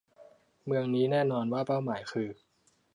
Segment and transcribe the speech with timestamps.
[0.65, 2.29] เมืองนี้แน่นอนว่าเป้าหมายคือ